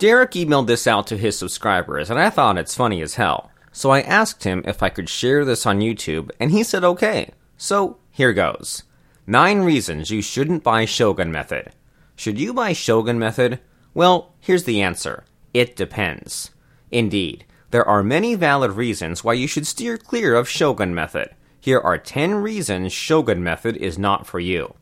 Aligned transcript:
Derek 0.00 0.30
emailed 0.30 0.66
this 0.66 0.86
out 0.86 1.06
to 1.08 1.18
his 1.18 1.36
subscribers, 1.36 2.08
and 2.08 2.18
I 2.18 2.30
thought 2.30 2.56
it's 2.56 2.74
funny 2.74 3.02
as 3.02 3.16
hell. 3.16 3.50
So 3.70 3.90
I 3.90 4.00
asked 4.00 4.44
him 4.44 4.64
if 4.66 4.82
I 4.82 4.88
could 4.88 5.10
share 5.10 5.44
this 5.44 5.66
on 5.66 5.80
YouTube, 5.80 6.30
and 6.40 6.50
he 6.50 6.62
said 6.62 6.84
okay. 6.84 7.32
So 7.58 7.98
here 8.10 8.32
goes 8.32 8.84
9 9.26 9.60
reasons 9.60 10.10
you 10.10 10.22
shouldn't 10.22 10.64
buy 10.64 10.86
Shogun 10.86 11.30
Method. 11.30 11.72
Should 12.16 12.40
you 12.40 12.54
buy 12.54 12.72
Shogun 12.72 13.18
Method? 13.18 13.60
Well, 13.92 14.32
here's 14.40 14.64
the 14.64 14.80
answer 14.80 15.24
it 15.52 15.76
depends. 15.76 16.50
Indeed, 16.90 17.44
there 17.70 17.86
are 17.86 18.02
many 18.02 18.34
valid 18.34 18.72
reasons 18.72 19.22
why 19.22 19.34
you 19.34 19.46
should 19.46 19.66
steer 19.66 19.98
clear 19.98 20.34
of 20.34 20.48
Shogun 20.48 20.94
Method. 20.94 21.34
Here 21.60 21.78
are 21.78 21.98
10 21.98 22.36
reasons 22.36 22.94
Shogun 22.94 23.44
Method 23.44 23.76
is 23.76 23.98
not 23.98 24.26
for 24.26 24.40
you. 24.40 24.72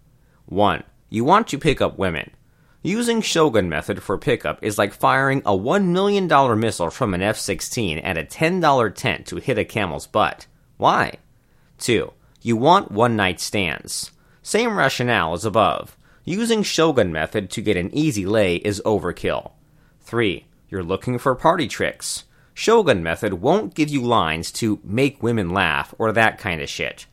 1. 0.46 0.84
You 1.10 1.24
want 1.24 1.48
to 1.48 1.58
pick 1.58 1.80
up 1.80 1.98
women. 1.98 2.30
Using 2.82 3.22
Shogun 3.22 3.68
Method 3.68 4.04
for 4.04 4.16
pickup 4.18 4.62
is 4.62 4.78
like 4.78 4.92
firing 4.94 5.40
a 5.40 5.50
$1 5.50 5.86
million 5.86 6.28
missile 6.60 6.90
from 6.90 7.12
an 7.12 7.22
F 7.22 7.36
16 7.36 7.98
at 7.98 8.16
a 8.16 8.22
$10 8.22 8.94
tent 8.94 9.26
to 9.26 9.36
hit 9.36 9.58
a 9.58 9.64
camel's 9.64 10.06
butt. 10.06 10.46
Why? 10.76 11.14
2. 11.78 12.12
You 12.40 12.56
want 12.56 12.92
one 12.92 13.16
night 13.16 13.40
stands. 13.40 14.12
Same 14.42 14.78
rationale 14.78 15.32
as 15.32 15.44
above. 15.44 15.96
Using 16.24 16.62
Shogun 16.62 17.10
Method 17.10 17.50
to 17.50 17.62
get 17.62 17.76
an 17.76 17.92
easy 17.92 18.24
lay 18.24 18.56
is 18.56 18.80
overkill. 18.86 19.50
3. 20.02 20.46
You're 20.68 20.84
looking 20.84 21.18
for 21.18 21.34
party 21.34 21.66
tricks. 21.66 22.24
Shogun 22.54 23.02
Method 23.02 23.34
won't 23.34 23.74
give 23.74 23.88
you 23.88 24.02
lines 24.02 24.52
to 24.52 24.78
make 24.84 25.20
women 25.20 25.50
laugh 25.50 25.92
or 25.98 26.12
that 26.12 26.38
kind 26.38 26.62
of 26.62 26.68
shit. 26.68 27.06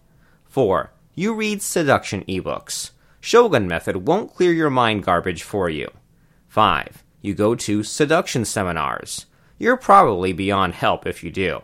4. 0.45 0.91
You 1.15 1.33
read 1.33 1.63
seduction 1.63 2.23
ebooks. 2.25 2.91
Shogun 3.25 3.67
Method 3.67 4.07
won't 4.07 4.35
clear 4.35 4.53
your 4.53 4.69
mind 4.69 5.03
garbage 5.03 5.41
for 5.41 5.67
you. 5.67 5.89
5. 6.47 7.03
You 7.23 7.33
go 7.33 7.55
to 7.55 7.81
seduction 7.81 8.45
seminars. 8.45 9.25
You're 9.57 9.77
probably 9.77 10.31
beyond 10.31 10.75
help 10.75 11.07
if 11.07 11.23
you 11.23 11.31
do. 11.31 11.63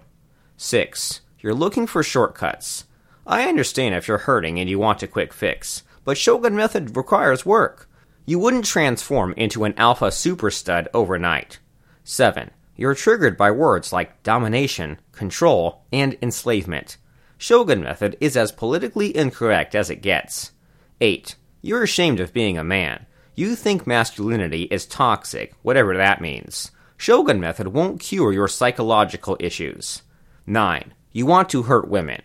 6. 0.57 1.21
You're 1.39 1.54
looking 1.54 1.85
for 1.85 2.01
shortcuts. 2.01 2.85
I 3.27 3.48
understand 3.48 3.93
if 3.93 4.07
you're 4.07 4.17
hurting 4.17 4.59
and 4.59 4.67
you 4.67 4.79
want 4.79 5.04
a 5.04 5.07
quick 5.07 5.34
fix, 5.34 5.84
but 6.04 6.17
Shogun 6.17 6.55
Method 6.55 6.98
requires 6.98 7.45
work. 7.45 7.87
You 8.26 8.39
wouldn't 8.39 8.65
transform 8.65 9.35
into 9.37 9.63
an 9.63 9.76
alpha 9.77 10.12
super 10.12 10.49
stud 10.49 10.89
overnight. 10.95 11.59
7. 12.04 12.49
You're 12.76 12.95
triggered 12.95 13.37
by 13.37 13.51
words 13.51 13.93
like 13.93 14.23
domination, 14.23 14.98
control, 15.12 15.84
and 15.93 16.17
enslavement. 16.23 16.98
Shogun 17.37 17.82
Method 17.84 18.17
is 18.20 18.35
as 18.35 18.51
politically 18.51 19.15
incorrect 19.15 19.76
as 19.76 19.91
it 19.91 20.01
gets. 20.01 20.54
8. 20.99 21.35
You're 21.62 21.84
ashamed 21.84 22.20
of 22.20 22.34
being 22.34 22.57
a 22.57 22.63
man. 22.63 23.05
You 23.35 23.55
think 23.55 23.85
masculinity 23.85 24.63
is 24.63 24.85
toxic, 24.85 25.54
whatever 25.62 25.95
that 25.95 26.21
means. 26.21 26.71
Shogun 26.98 27.40
Method 27.40 27.70
won't 27.70 27.99
cure 27.99 28.31
your 28.31 28.48
psychological 28.48 29.37
issues. 29.40 30.01
9. 30.48 30.93
You 31.12 31.26
want 31.26 31.49
to 31.49 31.63
hurt 31.63 31.87
women. 31.87 32.21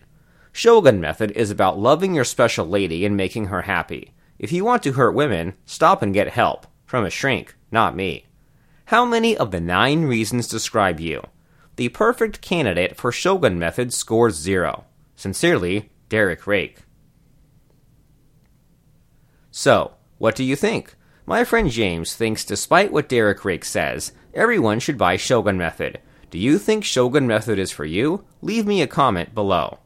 Shogun 0.53 1.01
Method 1.01 1.33
is 1.33 1.51
about 1.51 1.79
loving 1.79 2.15
your 2.15 2.25
special 2.25 2.67
lady 2.67 3.05
and 3.05 3.17
making 3.17 3.47
her 3.47 3.63
happy. 3.63 4.15
If 4.39 4.53
you 4.53 4.65
want 4.65 4.83
to 4.85 4.93
hurt 4.93 5.15
women, 5.15 5.55
stop 5.67 6.03
and 6.03 6.15
get 6.15 6.29
help. 6.29 6.67
From 6.87 7.05
a 7.05 7.11
shrink, 7.11 7.57
not 7.71 7.97
me. 7.97 8.27
How 8.87 9.05
many 9.05 9.37
of 9.37 9.51
the 9.51 9.61
nine 9.61 10.05
reasons 10.05 10.49
describe 10.49 11.01
you? 11.01 11.23
The 11.77 11.91
perfect 11.91 12.41
candidate 12.41 12.97
for 12.97 13.13
Shogun 13.13 13.59
Method 13.59 13.93
scores 13.93 14.35
zero. 14.35 14.85
Sincerely, 15.15 15.91
Derek 16.09 16.47
Rake. 16.47 16.79
So, 19.59 19.93
what 20.19 20.37
do 20.37 20.45
you 20.45 20.55
think? 20.55 20.97
My 21.25 21.43
friend 21.43 21.71
James 21.71 22.15
thinks, 22.15 22.45
despite 22.45 22.93
what 22.93 23.09
Derek 23.09 23.43
Rake 23.43 23.65
says, 23.65 24.13
everyone 24.35 24.81
should 24.81 24.99
buy 24.99 25.17
Shogun 25.17 25.57
Method. 25.57 25.99
Do 26.31 26.39
you 26.39 26.59
think 26.59 26.85
Shogun 26.85 27.27
Method 27.27 27.59
is 27.59 27.71
for 27.71 27.87
you? 27.87 28.27
Leave 28.43 28.67
me 28.67 28.83
a 28.83 28.87
comment 28.87 29.35
below. 29.35 29.79